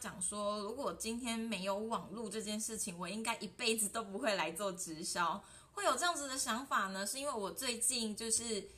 [0.00, 5.42] 讲说，如果今天没有网络这件事情，我应该一辈子都不会来做直销。
[5.72, 8.68] 会有这样子的想法呢，是因为我最近就是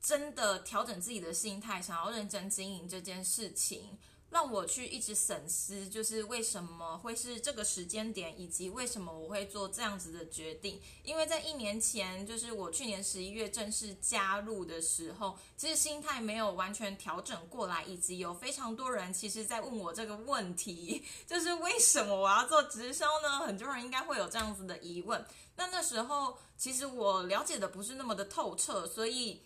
[0.00, 3.98] 真的调整自己的心态，想要认真经营这件事情。
[4.32, 10.80] 让我去一直审思，就是为什么会是这个时间点，以及为什么我会做这样子的决定。
[11.04, 23.40] 因为在一年前，就是我去年十一月正式加入的时候，其实心态没有完全调整过来，以及有非常多人其实在问我这个问题， 就是为什么我要做直销呢？
[23.40, 25.22] 很多人应该会有这样子的疑问。
[25.56, 29.42] 那那时候其实我了解的不是那么的透彻，所以。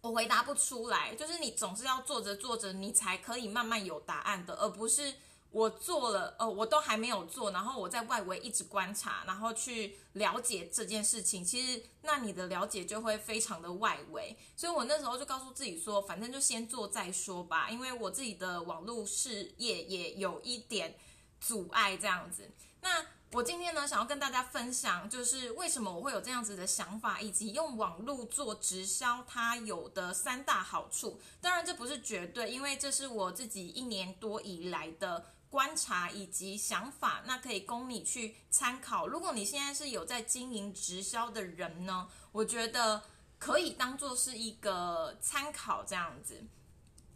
[0.00, 5.14] 我回答不出来，就是你总是要做着做着，你才可以慢慢有答案的，而不是
[5.50, 11.44] 我做了，呃，我都还没有做，然后我在外围一直观察，然后去了解这件事情。
[11.44, 20.94] 其实那你的了解就会非常的外围，所以我那时候就告诉自己说，反正就先做再说吧，因为我自己的网络事业也有一点
[21.40, 22.50] 阻碍这样子。
[22.82, 31.20] 那我今天呢，想要跟大家分享，就是为什么我会有这样子的想法，以及用网络做直销它有的三大好处。
[31.38, 39.06] 当然，这不是绝对，因为这是我自己一年多以来的观察以及想法，那可以供你去参考。
[39.06, 43.02] 如果你现在是有在经营直销的人呢，我觉得
[43.38, 46.42] 可以当做是一个参考这样子。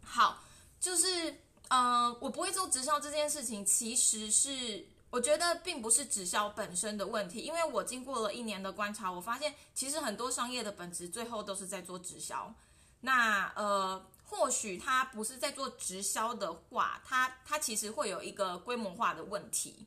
[0.03, 0.43] 好，
[0.79, 4.92] 就是嗯，我不会做直销这件事情，其实是。
[5.13, 12.51] 我觉得并不是直销本身的问题，因为我经过了一年的观察，我发现其实很多商业的本质最后都是在做直销。
[13.01, 19.85] 那呃，或许它不是在做直销的话，它它其实会有一个规模化的问题。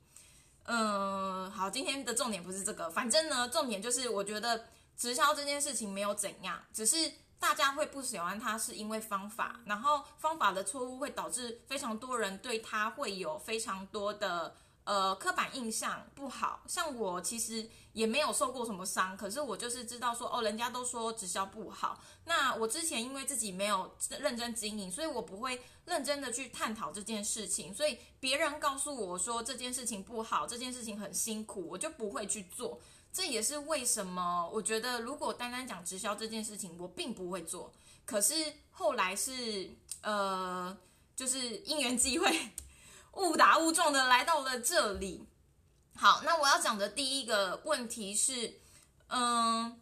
[0.63, 4.67] 嗯，好，今天的重点不是这个，反正呢，重点就是我觉得
[4.97, 14.55] 直销这件事情没有怎样，只是大家会不喜欢它，是因为方法，然后方法的错误会导致非常多人对它会有非常多的。
[14.87, 22.01] 呃，刻板印象不好，像我其实也没有受过什么伤，可是我就是知道说，哦，人家都说直销不好。
[22.25, 27.75] 那我之前因为自己没有认真经营，所以我不会认真的去探讨这件事情。
[27.75, 32.81] 所以别人告诉我说这件事情不好，这件事情很辛苦，我就不会去做。
[33.13, 37.73] 这也是为什么我觉得，如果单单讲直销这件事情，我并不会做。
[38.05, 38.35] 可是
[38.71, 39.69] 后来是
[40.03, 40.79] 呃，
[41.17, 42.53] 就是因缘际会。
[43.17, 45.27] 误打误撞的来到了这里。
[45.95, 48.61] 好，那我要讲的第一个问题是，
[49.09, 49.81] 嗯，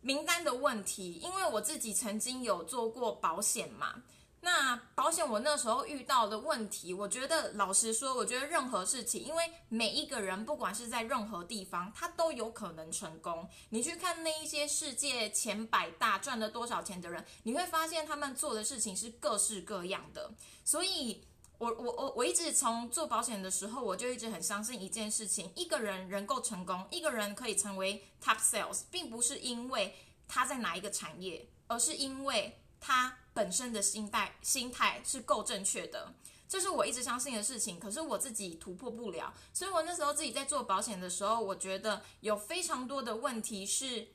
[0.00, 1.20] 名单的问题。
[1.22, 4.02] 因为我自己曾经有做过保险嘛，
[4.40, 13.46] 那保险我那时候遇到的问题，我觉得老实说，我觉得任何事情，因为每一个人不管是在任何地方，他都有可能成功。
[13.68, 20.32] 你去看那一些世界前百大赚了多少钱的人，你会发现他们做的事情是各式各样的，
[20.64, 21.22] 所以。
[21.60, 29.94] 我我我我一直从做保险的时候，我就一直很相信一件事情：一个人能够成功，一个人可以成为 top sales，并不是因为
[30.26, 36.14] 他在哪一个产业，而是因为他本身的心态心态是够正确的。
[36.48, 37.78] 这是我一直相信的事情。
[37.78, 44.08] 可是我自己突破不了，所以我那时候自己在做保险的时候，我觉得有非常多的问题是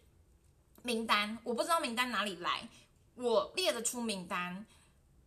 [0.82, 2.68] 名单，我不知道名单哪里来，
[3.14, 4.66] 我列得出名单。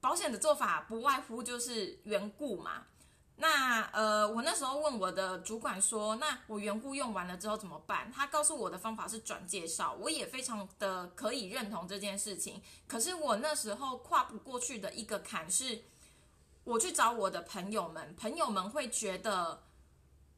[0.00, 2.84] 保险的做法不外乎就是缘故嘛。
[3.40, 12.60] 那呃，我那时候问我的主管说：“那我缘故用完了之后怎么办？”他告诉我的方法是转介绍，我也非常的可以认同这件事情。
[12.88, 15.84] 可是我那时候跨不过去的一个坎是，
[16.64, 19.62] 我去找我的朋友们，朋友们会觉得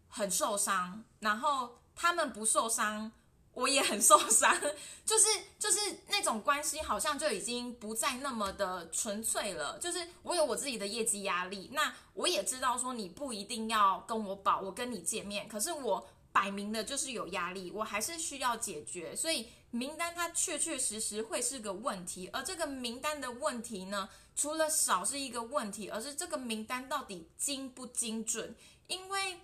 [0.09, 3.13] 很受伤，然后他们不受伤。
[3.53, 4.57] 我也很受伤，
[5.05, 5.27] 就是
[5.59, 5.79] 就是
[6.09, 9.77] 那种关系，好像就已经不再那么的纯粹了。
[9.79, 19.17] 就是我有我自己的业绩压力，那我也知道说你不一定要跟我保，我跟你见面，可是我摆明的就是有压力，我还是需要解决。
[19.17, 28.55] 所以名单它确确实实会是个问题，而这个名单的问题呢，除了少是一个问题，而是这个名单到底精不精准，
[28.87, 29.41] 因为。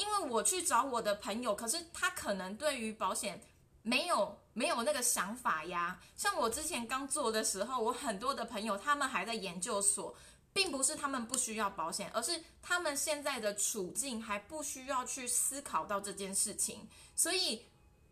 [0.00, 3.38] 因为我去找我的朋友，可是他可能对于保险
[3.82, 6.00] 没有没有那个想法呀。
[6.16, 10.16] 像我之前刚做的时候，我很多的朋友他们还在研究所，
[10.54, 16.88] 并不是他们不需要保险，而是他们现在的处境还不需要去思考到这件事情。
[17.14, 17.62] 所以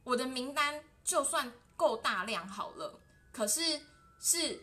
[0.05, 3.01] 我的名单就算够大量好了，
[3.33, 3.81] 可是
[4.21, 4.61] 是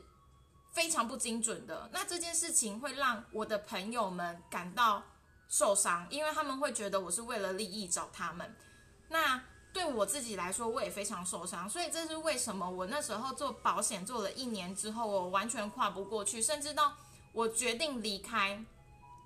[0.72, 1.90] 非常不精准的。
[1.92, 5.02] 那这件事情会让我的朋友们感到。
[5.58, 8.54] 受伤，因为他们会觉得我是为了利益找他们。
[9.08, 9.42] 那
[9.72, 11.70] 对我自己来说，我也非常受伤。
[11.70, 16.98] 所以这是为什么我那时候做保险做了一年之后，我完全跨不过去，甚至到
[17.32, 18.62] 我决定离开，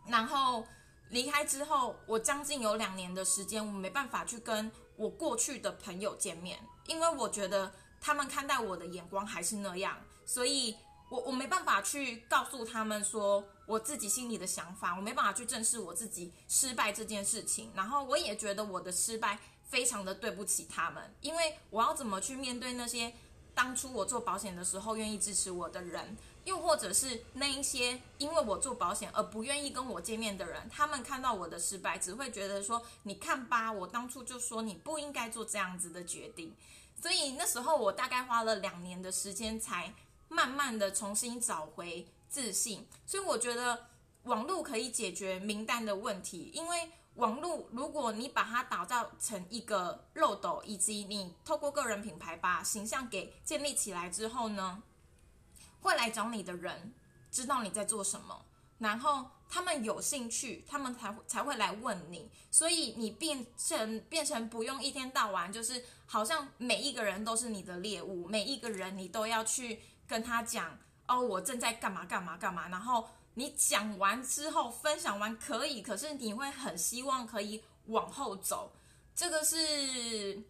[0.05, 0.63] 然后
[1.09, 9.97] 离开之后，我将近有两年的时间，我没办法去跟我过去的朋友见面，因为我觉得他们看待我的眼光还是那样，
[10.27, 10.77] 所以
[11.09, 23.13] 我我没办法去告诉他们说我自己心里的想法，我没办法去正视我自己失败这件事情，然后我也觉得我的失败非常的对不起他们，因为我要怎么去面对那些
[23.53, 26.17] 当初我做保险的时候愿意支持我的人。
[26.45, 36.55] 又或者是那一些因为我做保险而不愿意跟我见面的人，他们看到我的失败，只会觉得说：“你看吧，我当初就说你不应该做这样子的决定。”
[36.99, 39.93] 所以那时候我大概花了两年的时间，才
[40.27, 42.87] 慢慢的重新找回自信。
[43.05, 43.87] 所以我觉得
[44.23, 54.83] 网络可以解决名单的问题，因为网络如果你把它打造成一个漏斗，以及你透过个人品牌把形象给建立起来之后呢？
[55.81, 56.93] 会来找你的人
[57.31, 58.45] 知道你在做什么，
[58.79, 62.29] 然后他们有兴趣，他们才才会来问你。
[62.51, 70.77] 所以你变成变成不用一天到晚就是好像每一个人都是你的猎物，每一个人你都要去跟他讲
[71.09, 72.69] 哦，我正在干嘛干嘛干嘛。
[72.69, 78.71] 然后你讲完之后分享完可以，可是你会很希望可以往后走。
[79.13, 80.41] 这个是。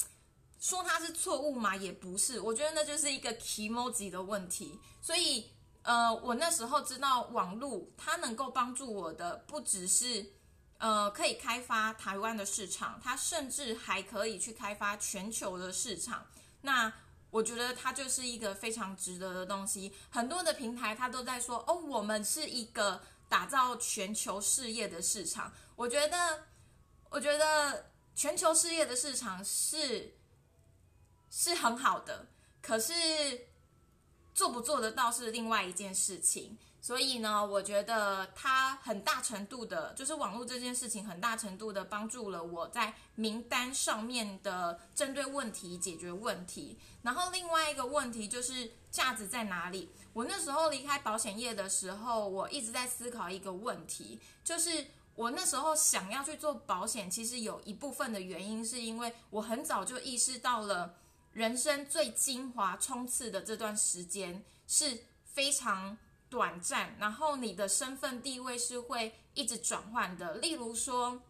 [0.62, 1.74] 说它是错误吗？
[1.74, 4.78] 也不是，我觉得那就是一个 emoji 的问题。
[5.02, 5.50] 所以，
[5.84, 10.34] 呃，我那时候知道网络它能够帮助我的，不只是
[10.78, 16.26] 呃可以开发台湾的市场，它甚至还可以去开发全球的市场。
[16.60, 16.92] 那
[17.32, 19.94] 我觉得它就是一个非常值得的东西。
[20.10, 25.52] 很多的平台它都在说，哦，我们是一个打造全球事业的市场。
[25.76, 26.44] 我觉得，
[27.10, 30.16] 我觉得全球事业的市场是。
[31.32, 32.26] 是很好的，
[32.60, 32.94] 可是
[34.34, 36.58] 做不做得到是另外一件事情。
[36.82, 46.78] 所以呢，我觉得它很大程度的，就是网络这件事情，很大程度的帮助了我在名单上面的针对问题解决问题。
[47.02, 49.90] 然后另外一个问题就是价值在哪里？
[50.14, 60.96] 我那时候离开保险业的时候，我一直在思考一个问题，就是我那时候想要去做保险，其实有一部分的原因是因为我很早就意识到了。
[61.32, 65.96] 人生最精华冲刺的这段时间是非常
[66.30, 70.36] 短暂，然后你的身份地位是会一直转换的。
[70.36, 71.22] 例如说，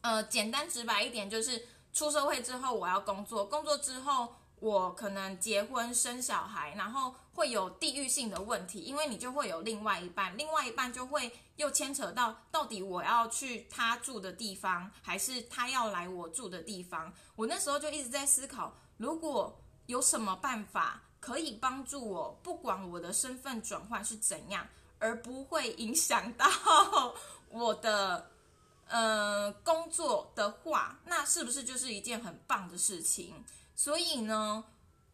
[0.00, 17.12] 呃，简单直白一点，就是出社会之后我要工作，工作之后我可能结婚生小孩，然后会有地域性的问题，因为你就会有另外一半，另外一半就会又牵扯到到底我要去他住的地方，还是他要来我住的地方。
[17.36, 18.74] 我那时候就一直在思考。
[18.96, 24.68] 如果有什么办法可以帮助我，不管我的身份转换是怎样，
[24.98, 26.46] 而不会影响到
[27.48, 28.30] 我的
[28.88, 33.42] 呃工作的话，那是不是就是一件很棒的事情？
[33.74, 34.62] 所以呢，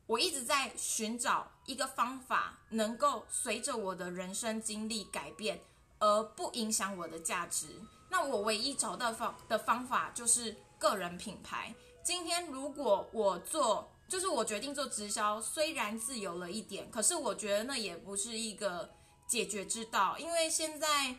[0.07, 5.61] 我一直在寻找一个方法，能够随着我的人生经历改变，
[6.01, 7.69] 而不影响我的价值。
[8.09, 11.73] 那我唯一找到方的方法就是个人品牌。
[12.03, 18.91] 今天如果我做，就是我决定做直销，虽然自由了一点，可是我觉得那也不是一个
[19.29, 21.15] 解决之道，因为现在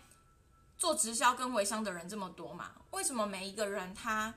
[0.77, 4.33] 做直销跟微商的人这么多嘛，为什么每一个人他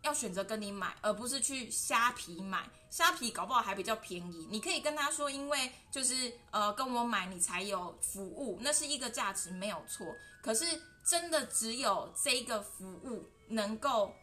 [0.00, 2.68] 要选择跟你买，而不是去虾皮买？
[2.88, 10.06] 虾皮搞不好还比较便宜，你可以跟他说，因为就是呃跟我买你才有服务，那是一个价值没有错，
[10.42, 10.64] 可是
[11.04, 14.14] 真的只有这个服务能够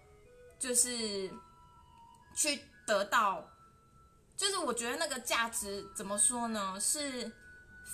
[0.59, 1.31] 就是。
[2.39, 3.43] 去得到，
[4.37, 6.79] 就是我觉得那个价值怎么说呢？
[6.79, 7.31] 是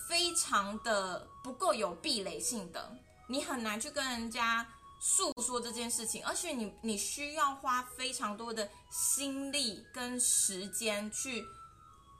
[0.09, 2.93] 非常的不够有壁垒性的，
[3.27, 4.67] 你很难去跟人家
[4.99, 11.45] 诉说这件事情，而且你你需要花非常多的心力跟时间去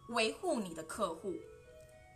[0.08, 1.36] 维护你的客户。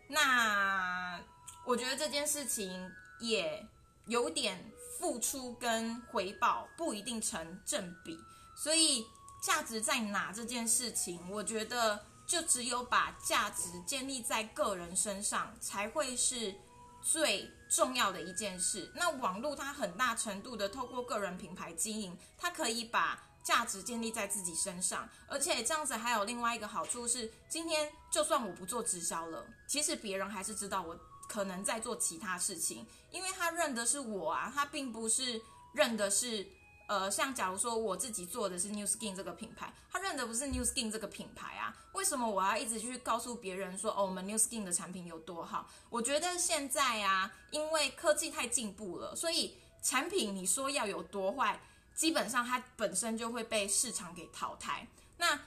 [0.08, 1.22] 那
[1.66, 3.68] 我觉得这件事情也
[4.06, 8.18] 有点付出跟回报不一定成正比，
[8.56, 9.06] 所以。
[9.48, 16.54] 价值在哪这件事情，我觉得就只有把价值建立在个人身上，才会是
[17.02, 18.92] 最重要的一件事。
[18.94, 31.00] 那网络它很大程度的透过个人品牌经营，它可以把价值建立在自己身上，而且这样子还有另外一个好处是，今天就算我不做直销了，其实别人还是知道我
[31.30, 36.46] 可能在做其他事情，因为他认的是我啊，他并不是认的是。
[36.88, 41.76] 呃，像假如说我自己做的是 New Skin 这个品牌，他认的不是 New Skin 这个品牌啊？
[41.92, 45.70] 为什么我要一直去告诉别人说，哦，我们 New Skin 的产品有多好？
[45.90, 51.60] 我觉得现在啊，因为科技太进步了，所以产品你说要有多坏，
[51.94, 54.88] 基本上它本身就会被市场给淘汰。
[55.18, 55.42] 那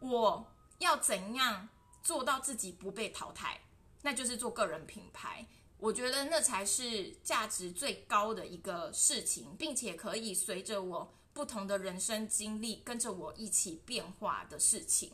[0.00, 0.46] 我
[0.78, 1.68] 要怎样
[2.02, 3.60] 做到自己不被淘汰？
[4.02, 5.46] 那就是做个人品牌。
[5.78, 15.12] 我觉得那才是价值最高的一个事情，并且可以随着我不同的人生经历，跟着我一起变化的事情。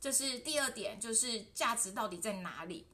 [0.00, 2.86] 这是第二点，就是价值到底在哪里？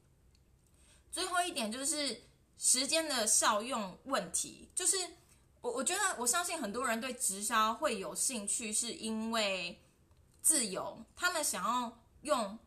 [1.12, 2.22] 最后一点就是
[2.58, 4.68] 时间的效用问题。
[4.74, 4.96] 就是
[5.60, 9.80] 我我觉得我相信很多人对直销会有兴趣，是因为
[10.42, 12.58] 自由，他们想要用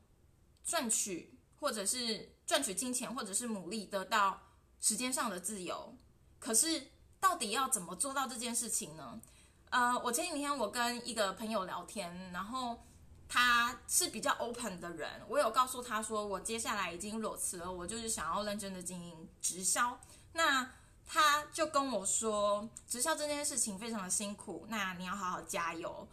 [0.64, 2.37] 赚取或者是。
[2.48, 4.42] 赚取金钱或者是努力得到
[4.82, 5.94] 时间上的自由，
[6.40, 6.88] 可是
[7.20, 9.22] 到底要怎么做到这件事情呢？
[9.70, 12.82] 呃，我前几天我跟一个朋友聊天，然后
[13.28, 20.00] 他是比较 open 的人，我有告诉他说，我接下来已经裸辞了，我就是想要认真的经营直销。
[20.32, 20.72] 那
[21.06, 26.08] 他就跟我说，直销这件事情非常的辛苦，那你要好好加油。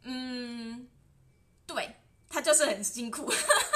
[0.00, 0.88] 嗯，
[1.66, 1.96] 对
[2.30, 3.30] 他就是很辛苦。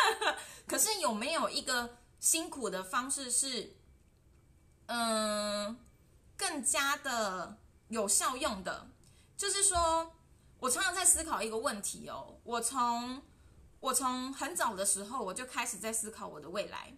[0.66, 3.74] 可是有没有一个辛苦的方式是，
[4.86, 5.78] 嗯，
[6.36, 7.56] 更加的
[7.88, 8.88] 有效用的？
[9.36, 10.12] 就是说，
[10.58, 12.36] 我常常在思考一个问题哦。
[12.44, 13.22] 我从
[13.80, 16.92] 我从很早的时候我就开始在思考我的未来，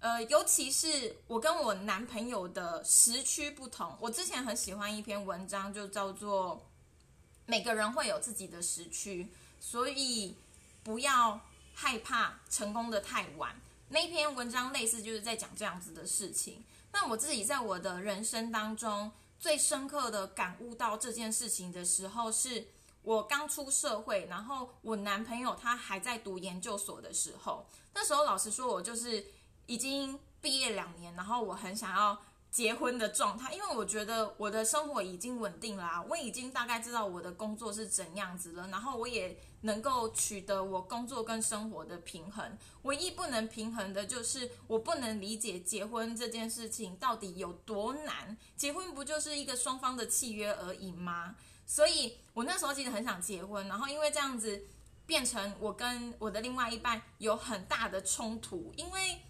[0.00, 3.96] 呃，尤其是我跟我男朋友的时区不同。
[4.00, 6.66] 我之前很喜欢一篇文章，就叫做
[7.46, 9.28] “每个人会有自己的时区”，
[9.60, 10.36] 所以
[10.82, 11.40] 不要。
[11.80, 13.54] 害怕成功的太晚，
[13.88, 16.64] 那一篇文章类似就是在讲这样子的事情。
[16.92, 22.68] 那我自己在我的人生当中最深刻的感悟到这件事情的时候，是
[23.02, 27.66] 我刚出社会，然后我男朋友他还在读研究所的时候。
[27.94, 29.26] 那时候老实说，我就是
[29.66, 32.18] 已经毕业两年，然后我很想要。
[32.50, 42.56] 结婚的状态，因为我觉得我的生活已经稳定啦，我已经大概知道我的工作是怎样子了，然后我也能够取得我工作跟生活的平衡。
[42.82, 48.36] 唯一不能平衡的就是我不能理解结婚这件事情到底有多难。
[48.56, 51.36] 结婚不就是一个双方的契约而已吗？
[51.66, 54.64] 所以我那时候其实很想结婚，然后因为这样子
[55.04, 59.20] 变成我跟我的另外一半有很大的冲突，因为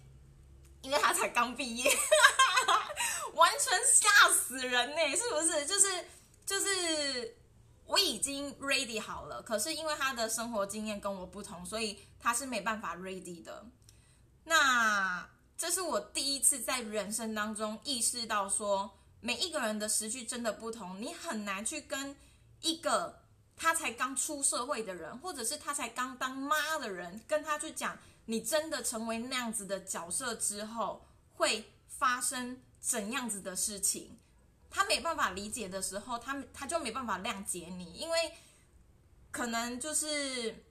[0.81, 1.91] 因为他才刚毕业。
[3.39, 5.65] 完全吓死人呢，是不是？
[5.65, 6.05] 就是
[6.45, 7.37] 就是，
[7.85, 13.65] 我已经 ready 好了，可是因为他的生活经验跟我不同，所以他是没办法 ready 的。
[14.43, 15.25] 那
[15.57, 18.91] 这是我第一次在人生当中意识到，说
[19.21, 22.13] 每一个人的时序真的不同，你很难去跟
[22.59, 23.21] 一个
[23.55, 32.61] 他才刚出社会的人，或者是他才刚当妈的人，跟他去讲，你真的成为那样子的角色之后会发生。
[32.81, 34.17] 怎样子的事情，
[34.69, 38.33] 他没办法理解的时候，他他就没办法谅解你，因为
[39.31, 40.63] 可能就是，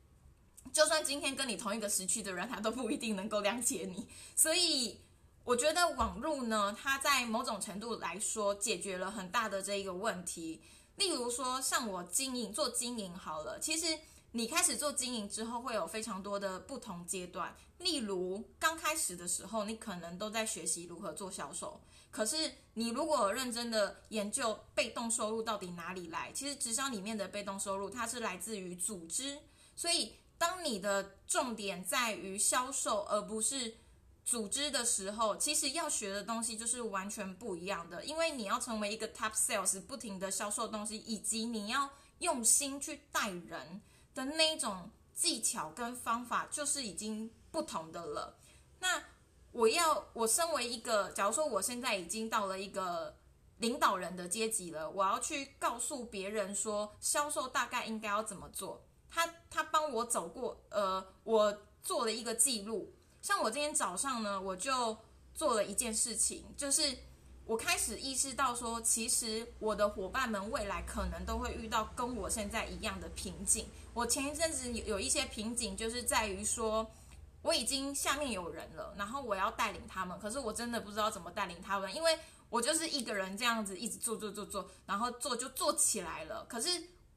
[0.72, 4.08] 就算今天跟你同一个时区的人，他都不一定能够谅解你。
[4.34, 5.00] 所以
[5.44, 10.62] 我觉得网络呢，它在某种程度来说，解决了很大的这一个问题。
[10.96, 13.98] 例如说，像我经营做经营好了，其实。
[14.32, 17.56] 你开始做经营之后，会有非常多的不同阶段。
[17.78, 21.80] 例如，刚开始的时候，你可能都在学习如何做销售。
[22.10, 29.38] 可是，你如果认真的研究被动收入到底哪里来，其实直销里面的被动收入，它是来自于组织。
[29.76, 33.76] 所以，当你的重点在于销售，而不是
[34.24, 38.04] 组织的时候，其实要学的东西就是完全不一样的。
[38.04, 43.80] 因为你要成为一个 top sales，不停的销售东西，以及你要用心去带人。
[44.14, 48.36] 的那一种技巧跟方法就是已经不同的了。
[48.80, 49.00] 那
[49.52, 53.16] 我要我身为一个，假如说我现在已经到了一个
[53.58, 58.84] 领导人的阶级了，我要去告诉别人说销售大概应该要怎么做。
[59.10, 62.92] 他他帮我走过，呃，我做了一个记录。
[63.22, 64.96] 像我今天早上呢，我就
[65.34, 66.96] 做了一件事情，就是。
[67.48, 73.66] 我开始意识到，说其实我的伙伴们未来可能都会遇到跟我现在一样的瓶颈。
[73.94, 76.86] 我前一阵子有有一些瓶颈，就是在于说
[77.42, 82.18] 我已经下面有人了，然后我要带领他们，可是我真的不知道怎么带领他们，因为
[82.50, 86.44] 我就是一个人这样子一直做做做做，然后做就做起来了。
[86.48, 86.68] 可是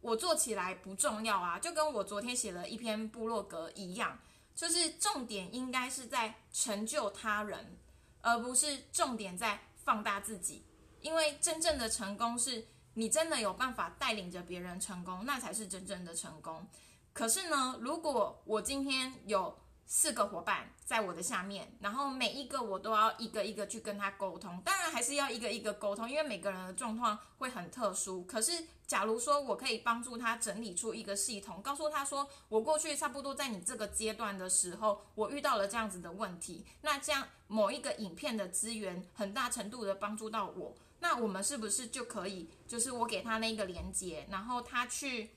[0.02, 4.20] 我做起来不重要啊，就跟我昨天写了一篇部落格一样，
[4.56, 7.78] 就是重点应该是在成就他人，
[8.22, 9.60] 而不是重点在。
[9.84, 10.64] 放大自己，
[11.02, 16.68] 因为真正的成功是你真的有办法带领着别人成功，那才是真正的成功。
[17.14, 19.58] 可是呢，如果我今天有
[19.94, 28.24] 四个伙伴在我的下面，然后每一个我都要一个一个去跟他沟通，当然还是要一个一个沟通，因为每个人的状况会很特殊。
[28.24, 45.32] 可是，假如说我可以帮助他整理出一个系统，告诉他说，我过去差不多在你这个阶段的时候，我遇到了这样子的问题，那这样某一个影片的资源很大程度的帮助到我，那我们是不是就可以，就是我给他那个连接，然后他去。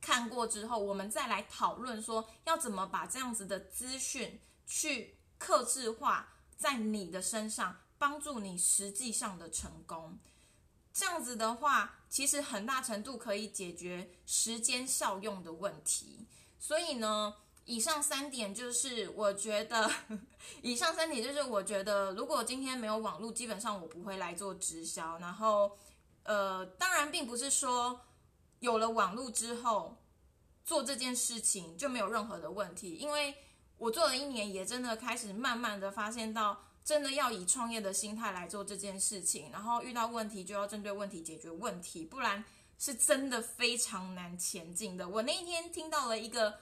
[0.00, 10.18] 看过之后，我们再来讨论说要怎么把这样子的资讯去克制化在你的身上，帮助你实际上的成功。
[10.92, 16.26] 这样子的话，其实很大程度可以解决时间效用的问题。
[16.58, 19.90] 所以呢，以上三点就是我觉得，
[20.62, 25.18] 以上三点就是我觉得，如果今天没有网络，基本上我不会来做直销。
[25.18, 25.78] 然后，
[26.24, 28.00] 呃，当然并不是说。
[28.60, 29.98] 有了网络之后，
[30.64, 33.34] 做这件事情就没有任何的问题，因为
[33.76, 42.44] 我做了一年，也真的开始慢慢的发现到，真的要以创业的心态来做这件事情，然后遇到问题就要针对问题解决问题，不然
[42.78, 45.08] 是真的非常难前进的。
[45.08, 46.54] 我那一天听到了一个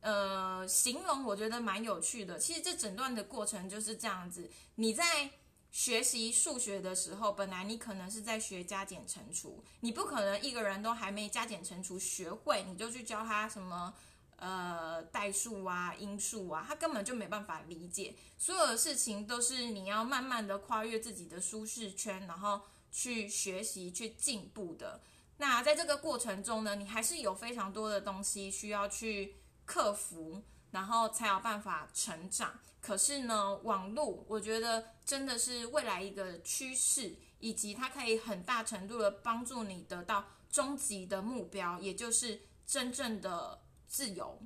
[0.00, 2.38] 呃形容，我觉得蛮有趣的。
[2.38, 5.30] 其实这整段的过程就是这样子，你在。
[5.76, 13.92] 学习数学的时候，本来你可能是在学加减乘除，你不可能一个人都还没加减乘除学会，你就去教他什么
[14.36, 18.14] 呃代数啊、因数啊，他根本就没办法理解。
[18.38, 25.02] 所有的事情都是你要慢慢的跨越自己的舒适圈，然后去学习、去进步的。
[25.36, 29.34] 那在这个过程中呢，你还是有非常多的东西需要去
[29.66, 30.42] 克服。
[30.76, 32.52] 然后才有办法成长。
[32.82, 44.38] 可是呢，网络我觉得真的是未来一个趋势，以及它可以很大程度的帮助你得到终极的目标，也就是真正的自由。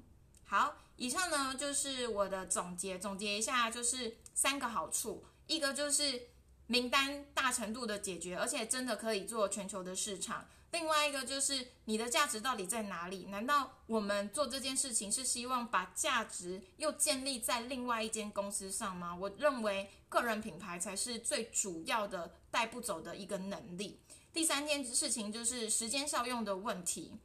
[0.44, 6.28] 好，以上呢就是我的总结，总结一下就是三个好处，一个就是
[6.68, 10.46] 名单大程度的解决，而且真的可以做全球的市场。
[10.72, 13.26] 另外一个就是你的价值到底在哪里？
[13.26, 19.14] 难道我们做这件事情是希望把价值又建立在另外一间公司上吗？
[19.14, 24.00] 我认为个人品牌才是最主要的带不走的一个能力。
[24.32, 27.16] 第三件事情就是时间效用的问题。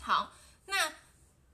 [0.00, 0.32] 好，
[0.64, 0.90] 那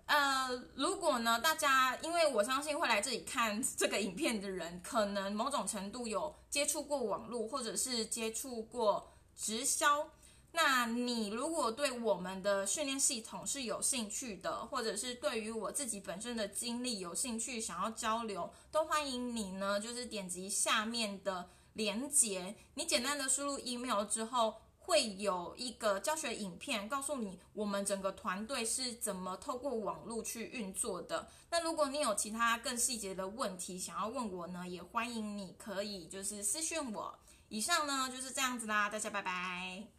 [0.04, 10.08] 呃，如果呢，大家因为我相信会来这里看这个影片的人，可能某种程度有接触过网络，或者是接触过直销。
[10.56, 19.78] 那你如果对我们的训练系统是有兴趣的，或者是对于我自己本身的经历有兴趣，想要交流，都欢迎你呢。
[19.78, 31.28] 就是点击下面的连接，你简单的输入 email 之后，会有一个教学影片，告诉你我们整个团队是怎么透过网络去运作的。
[31.50, 37.18] 那如果你有其他更细节的问题想要问我呢，也欢迎你可以就是私讯我。
[37.50, 39.95] 以上呢就是这样子啦，大家拜拜。